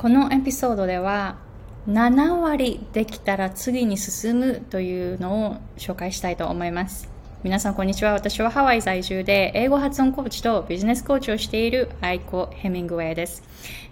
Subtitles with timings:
[0.00, 1.36] このエピソードでは
[1.86, 7.10] 7割できたら次に進むというのを紹介したいと思います。
[7.42, 8.14] 皆さんこんにちは。
[8.14, 13.42] 私はハワイ在住で英語発音コーチとビジネスコーチをしているアイコ・ヘミングウェイです。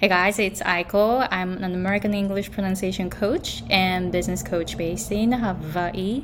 [0.01, 1.29] Hey guys, it's Aiko.
[1.29, 6.23] I'm an American English pronunciation coach and business coach based in Hawaii.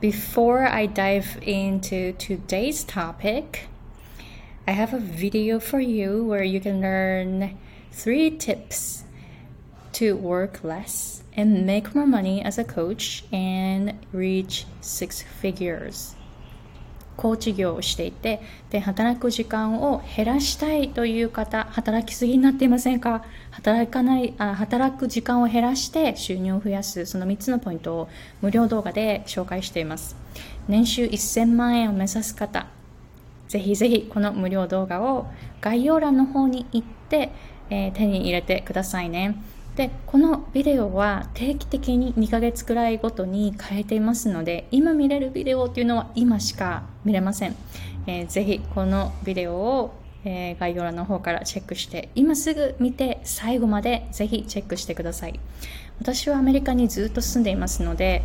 [0.00, 3.68] Before I dive into today's topic,
[4.66, 7.56] I have a video for you where you can learn
[7.92, 9.04] three tips
[9.92, 16.16] to work less and make more money as a coach and reach six figures.
[17.14, 18.40] コーチ業をしていて
[18.70, 23.22] で働く時間を減らしたいという方働きすぎになっていませんか？
[23.50, 28.08] 働かないあ働く時間を減らして収入を増やすその3つのポイントを
[28.40, 30.16] 無料動画で紹介しています。
[30.68, 32.66] 年収1000万円を目指す方
[33.46, 35.26] ぜひぜひこの無料動画を
[35.60, 37.30] 概要欄の方に行って、
[37.72, 39.42] えー、手に入れてくださいね
[39.76, 47.56] でこのビデオは定期的に2ヶ月くらいごとに変えていますので今見れるビデオっていうのは今しか見れません、
[48.06, 49.94] えー、ぜひこのビデオを、
[50.26, 55.40] えー、概要欄の方からチェックして今すぐ見て最後までぜひチェックしてください
[55.98, 58.22] 私はアメリカにずっと住んでいますので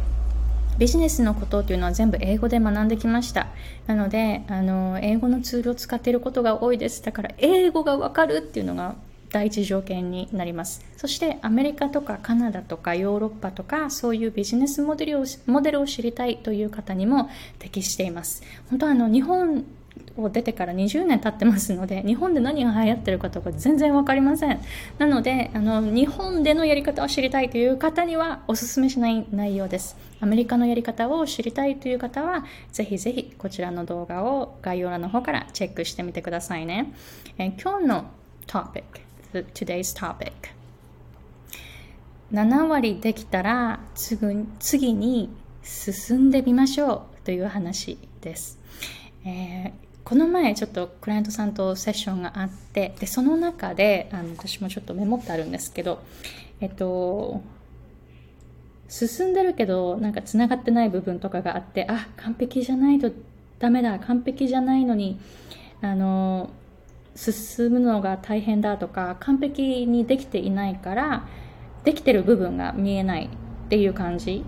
[0.78, 3.48] ビジネスのことっていうのは全部英語で学んできました。
[3.88, 7.02] なので、あの、英語のツールを使っていることが多いです。
[7.02, 8.94] だから、英語がわかるっていうのが
[9.32, 10.86] 第一条件になります。
[10.96, 18.44] そしてアメリカとかカナダとかヨーロッパとかそういうビジネスモデルをモデルを知りたいという方にも適しています。
[18.70, 19.66] 本当あの日本
[20.16, 24.62] を出てから20年経ってますので日本で何が流行ってるかとか全然分かりません。
[24.98, 29.98] なのであの日本でのやり方を知りたいという方にはおすすめしない内容です。
[30.20, 36.94] アメリカのやり方を知りたいという方はぜひぜひこちらの動画を概要欄の方からチェックしてみてくださいね、
[37.38, 38.06] え今日の
[38.48, 39.07] トピック。
[39.34, 40.32] Today's topic.
[42.32, 45.30] 7割できたら次に
[45.64, 48.60] 進んでみましょうという話です、
[49.26, 49.72] えー、
[50.04, 56.02] この前ちょっとクライアントさんとセッションがあってでその中であの私もちょっとメモってあるんですけど
[56.60, 57.42] えっと
[58.90, 63.12] 進んでるけどなんかつながってない部分とかがあってあ完璧じゃないと
[63.60, 65.20] ダメだ完璧じゃないのに
[65.82, 66.50] あの
[67.18, 71.28] 進むのが大変だとか完璧にできていないから
[71.84, 73.30] できてる部分が見えないっ
[73.70, 74.46] ていう感じ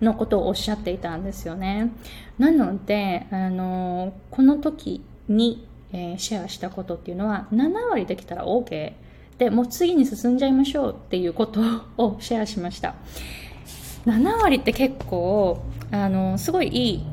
[0.00, 1.92] のことをおっしゃっていたんですよね。
[2.38, 8.92] なので、あのこの時に、えー、シェアしたことっていうのは7割できたら OK
[9.38, 11.60] でもう次に進んじゃいましょうっていうこと
[11.96, 12.94] をシェアしました。
[14.06, 17.06] 7割って結構あのすごいいい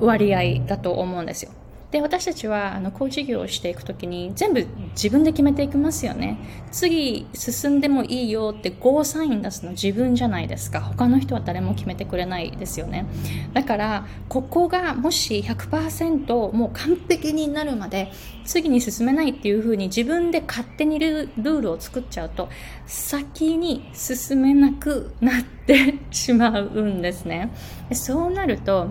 [0.00, 1.52] 割合だと思うんですよ。
[1.94, 6.38] で私たちはあのコーチ業をしていく時に全部自分で決めていきますよね。
[6.72, 10.80] 次進んでもいいよってゴーサイン出すの自分じゃないですか。
[10.80, 13.06] 他の人は誰も決めてくれないですよね。
[13.52, 18.10] だからここがもし100%もう完璧になるまで
[18.44, 22.48] 次に進めないっていう風に自分で勝手にルールを作っちゃうと
[22.86, 27.52] 先に進めなくなって しまうんですね。
[27.92, 28.88] そうなると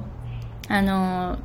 [0.70, 1.38] あの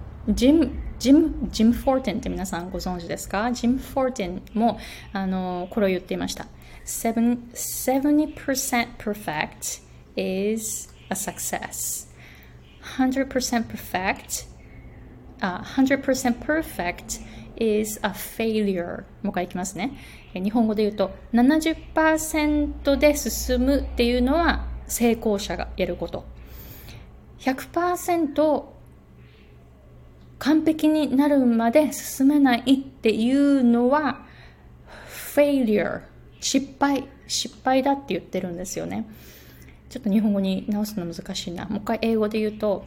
[0.98, 3.52] ジム、ジム・フォーテンって皆さんご存知ですか？
[3.52, 4.78] ジム・フォーテンも、
[5.12, 6.46] あの、これを言っていました。
[6.84, 9.82] 70% perfect
[10.16, 12.08] is a success.
[12.96, 14.46] 100% perfect,
[15.40, 17.20] uh, 100% perfect
[17.56, 19.04] is a failure.
[19.22, 19.92] もう一回いきますね。
[20.34, 26.24] 日本語で言うと、70%で進むっていうのは成功者がやること。
[27.40, 28.64] 100%
[30.38, 34.24] 完璧になるまで進めないっていうのは
[35.34, 36.02] failure
[36.40, 39.06] 失敗失敗だって言ってるんですよね。
[39.90, 41.66] ちょっと日本語に直すの難しいな。
[41.66, 42.86] もう一回英語で言うと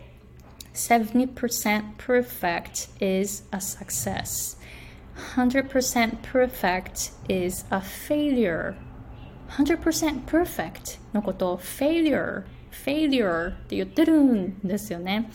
[0.74, 2.90] 70% perfect
[3.22, 4.58] is a success.
[5.36, 8.76] 100% perfect is a failure.
[9.50, 15.30] 100% perfect のことを failure failure って言ってるんですよね。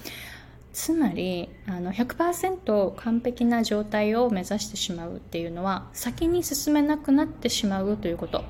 [0.77, 8.45] つまりあの100%完璧な状態を目指してしまうっていうのは先に進めなくなってしまうということ。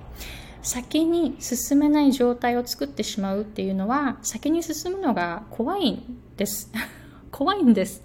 [0.60, 6.72] 先に進めない状態を作ってしまうっていうのは先に進むのが怖いんです。
[7.30, 8.02] 怖いんです。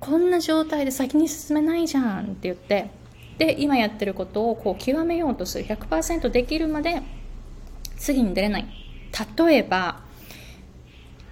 [0.00, 2.90] こんな状態で先に進めないじゃんって言って
[3.38, 5.64] で今やってることをこう極めようとする。
[5.64, 7.02] 100%できるまで
[7.96, 8.66] 次に出れない。
[9.38, 10.03] 例えば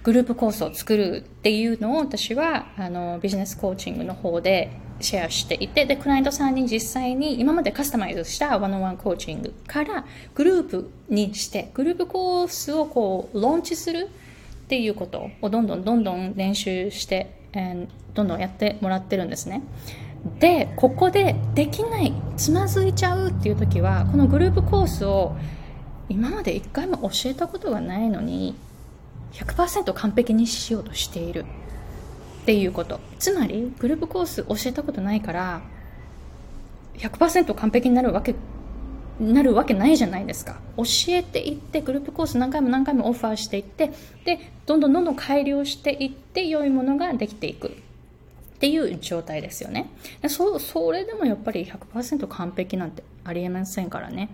[0.03, 4.69] グループコースを作るっていうのを私はあのビジネスコーチングの方で
[4.99, 10.05] シェアしていて、で、クライアントさんに実際に今までカスタマイズしたワンワンコーチングから
[10.35, 14.09] グループにして、グループコースをこう、ローンチする
[14.65, 19.61] っていうことをどんどんどんどん練習して、え、どんどんやってもらってるんですね。
[20.39, 25.35] で、ここでできない、つまずいちゃうっていう時は、このグループコースを
[26.07, 28.55] 今まで一回も教えたことがないのに、
[29.33, 31.45] 100%完璧にしようとしている。
[32.43, 32.99] っていうこと。
[33.19, 35.61] つまりグループコース教えたことないから
[36.97, 38.35] 100%完璧になるわけ
[39.19, 40.59] なるわけないじゃないですか。
[40.75, 43.91] 教えていってグループコース何回も何回もオファーしていって
[44.25, 47.71] でどんどんどんどん改良していって良いものができていくっ
[48.59, 49.89] ていう状態ですよね。
[50.27, 54.29] そそれでもやっぱり100%完璧なんてありえませんからね、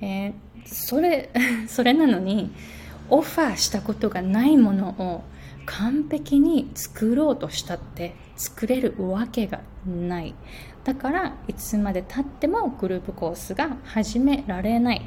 [0.00, 0.32] えー、
[0.64, 1.30] それ
[1.68, 2.50] それなのに
[3.12, 5.22] オファーしたことがないものを
[5.66, 10.34] 完璧に作ろうとしたって作れるわけがない。
[10.82, 15.02] だからいつまでたってもグループコースが始められない。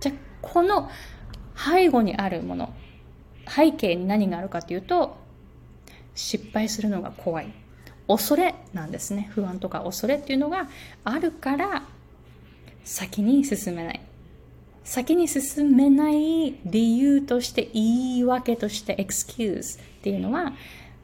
[0.00, 0.88] じゃあこの
[1.54, 2.72] 背後にあるもの
[3.46, 5.18] 背景に何があるかというと
[6.14, 7.52] 失敗するのが怖い。
[8.08, 9.28] 恐れなんですね。
[9.34, 10.70] 不安とか恐れっていうのが
[11.04, 11.82] あるから
[12.84, 14.00] 先に進めない。
[14.84, 20.52] 先に進めない理由として言い訳として excuse っていうのは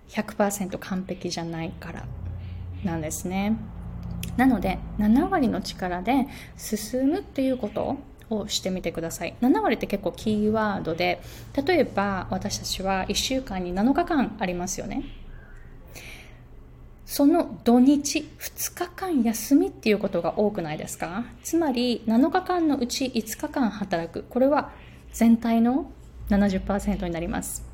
[0.08, 2.06] 100%完璧じゃないから
[2.84, 3.56] なんですね。
[4.36, 6.26] なので7割の力で
[6.56, 7.96] 進むっていうこと
[8.28, 9.34] をしてみてください。
[9.40, 11.20] 7割って結構キーワードで
[11.66, 15.04] 例えば私たちは1週間に7日間ありますよね。
[17.06, 21.24] その土日2日間休みっていうことが多くないですか？
[21.42, 24.24] つまり7日間のうち5日間働く。
[24.28, 24.72] これは
[25.12, 25.90] 全体の
[26.30, 27.64] 70%になります。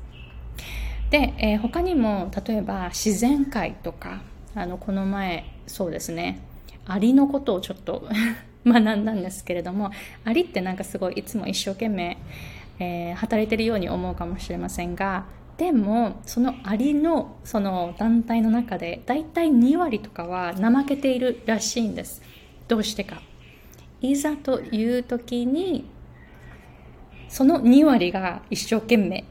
[1.09, 4.21] で、えー、他にも例えば自然界とか
[4.55, 6.39] あのこの前そうですね。
[6.85, 8.07] アリのことをちょっと
[8.65, 9.91] 学んだんですけれども
[10.25, 12.17] アリってなんかすごいいつも一生懸命、
[12.79, 15.25] えー、働いてるように思うかもしれませんが
[15.57, 22.21] でもそのアリのその団体の中でだいたい2割とかは怠けているらしいんです。
[22.67, 23.21] どうしてか。
[24.01, 25.85] いざという時に
[27.29, 29.25] その2割が一生懸命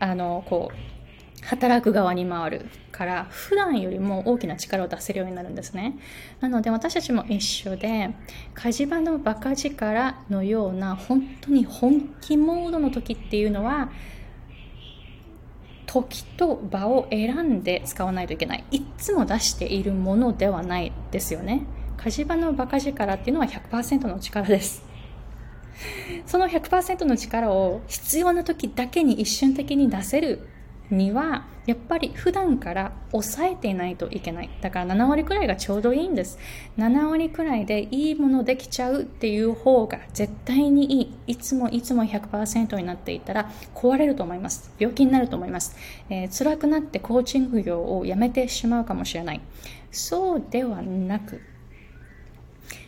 [0.00, 5.98] あのこう働く側に回るから普段よりも大きな力を出せるようになるんですね。
[6.40, 8.10] なので私たちも一緒で
[8.54, 13.90] 火事場のバカ力のような本当に本気モードの時っていうのは
[15.92, 18.64] 時と場を選んで使わないといけない。
[18.70, 21.62] いつも出しているものではないですよね。
[21.96, 24.84] 火事場のバカ力っていうのは100%の力です。
[26.26, 30.46] その100%の力を必要な時だけに一瞬的に出せる
[30.90, 34.50] にはやっぱり普段から抑えていないといけない。
[34.60, 36.38] だから7割くらいがちょうどいいんです。
[36.78, 41.14] 7割くらいでいいものできちゃうっていう方が絶対にいい。
[41.28, 44.72] いつもいつも100%になっていたら壊れると思います。
[44.78, 45.76] 病気になると思います、
[46.08, 49.40] えー、辛くなってコーチング業をやめてしまうかもしれない。
[49.90, 51.40] そうではなく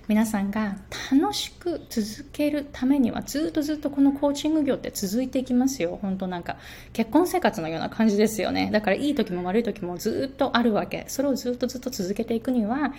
[0.08, 0.76] 皆さんが
[1.12, 5.98] 楽しく続けるためにはずっとずっとこのコーチング業って続いていきますよ。
[6.02, 6.56] 本当なんか
[6.92, 8.70] 結婚生活のような感じですよね。
[8.72, 11.04] だからいい時も悪い時もずっとあるわけ。
[11.08, 12.92] それをずっとずっと続けていくには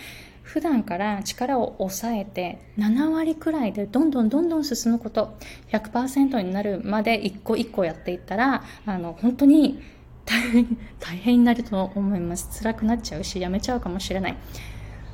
[0.44, 5.38] 普段から力を抑えて7割くらいでどんどんどんどん進むこと
[5.72, 9.82] 100%になるまで一個一個やっていったらあの本当に
[10.26, 12.64] 大変大変になると思います。
[12.64, 14.38] 辛くなっちゃうしやめちゃうかもしれない。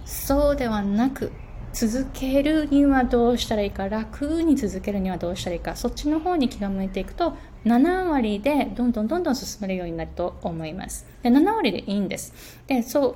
[0.05, 1.31] そうではなく
[1.73, 7.33] 続けるにはどうしたらいいか楽に続けるにはどうしたらいいかそっちの方に気が向いていくと
[7.65, 11.05] 7割でどんどんどんどん進めるようになると思います。
[11.23, 12.33] で7割でいいんです。
[12.67, 13.07] でそ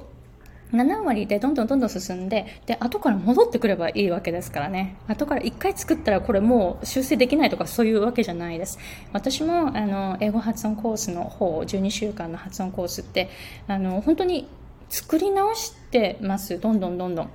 [0.73, 4.97] う7割でどんどんどんどん進んでで後から戻ってくればいいわけですからね。
[5.07, 8.79] 後から1回作ったらこれもう修正できないとかそういうわけじゃないです。
[9.13, 13.29] 私もあの英語発音コースの方12週間の発音コースって
[13.67, 14.47] あの本当に
[14.89, 16.59] 作り直してます。
[16.59, 17.29] どんどんどんどん。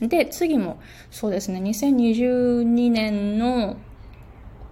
[0.00, 3.76] で、次も、そうですね、2022年の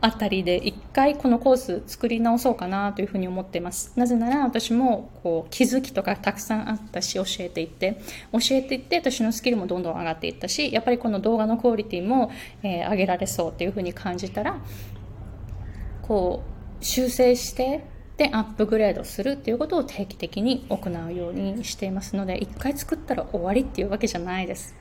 [0.04, 3.92] あたりで一回このコース作り直そうかなというふうに思っています。
[3.94, 8.00] なぜなら私もこう気づきとかたくさんあったし教えていって、
[8.32, 12.32] 教えていって私のスキルもどんどん上がっていったし、やっぱりこの動画のクオリティも、
[12.64, 14.60] えー、上げられそうっていうふうに感じたら、
[16.02, 16.42] こ
[16.80, 17.84] う修正して
[18.16, 24.74] でアップグレードするっていうことを定期的に行うようにしていますので、一回作ったら終わりっていうわけじゃないです。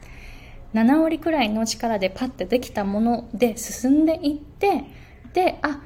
[0.74, 4.86] 7割くらいの力でパッてできたもので進んでいって
[5.34, 5.82] であ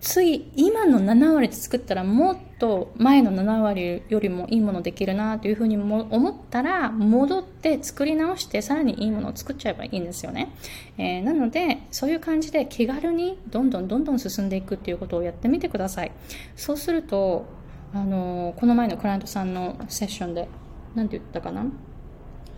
[0.00, 10.54] 次今の7割で作ったらもっと前の7割よりもいいものできるなというふうにも思ったら戻って作り直してさらにいいものを作っちゃえばいいんですよね、
[10.96, 16.12] えー、なのでそういう感じで気軽にどんどんどんどん進んでいくっていうことをやってみてください。
[16.56, 17.44] そうすると
[17.92, 20.48] あのこの前のクライアントさんのセッションで
[20.94, 21.66] 何て言ったかな？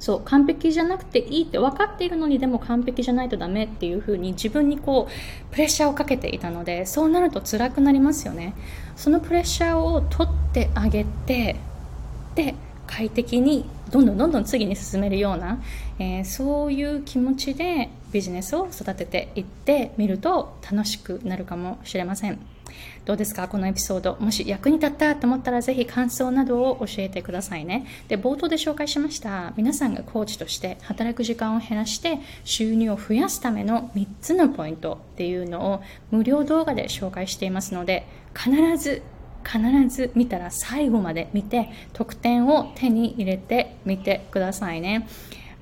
[0.03, 8.57] そう完璧じゃなくていいって分かっているのにでも完璧じゃないとダメっていう風に自分にこうプレッシャーをかけていたのでそうなると辛くなりますよね
[8.97, 11.55] そのプレッシャーを取ってあげて
[12.35, 12.57] で
[12.89, 15.63] 快適にどんどんどんどん次に進めるような、
[16.01, 22.52] えー、そういう気持ちでビジネスを育てていってみると楽しくなるかもしれません。
[23.05, 23.49] どうですか？
[23.49, 24.17] このエピソード。
[24.21, 27.87] もし役に立ったと思ったらぜひ感想などを教えてくださいね。
[28.09, 29.53] で、冒頭で紹介しました。
[29.57, 39.03] 皆さんがコーチとして働く時間を減らして収入を増やすための3つのポイントっていうのを無料動画で紹介していますので、必ず
[39.45, 45.09] 必ず見たら最後まで見て得点を手に入れてみてくださいね。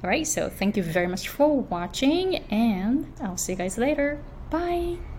[0.02, 4.18] Alright, so thank you very much for watching and I'll see you guys later.
[4.50, 5.09] Bye!